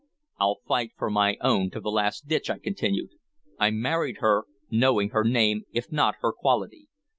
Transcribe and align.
"I'll 0.39 0.61
fight 0.67 0.93
for 0.97 1.11
my 1.11 1.37
own 1.41 1.69
to 1.69 1.79
the 1.79 1.91
last 1.91 2.27
ditch," 2.27 2.49
I 2.49 2.57
continued. 2.57 3.11
"I 3.59 3.69
married 3.69 4.17
her 4.17 4.45
knowing 4.71 5.09
her 5.09 5.23
name, 5.23 5.65
if 5.73 5.91
not 5.91 6.15
her 6.21 6.31
quality. 6.33 6.87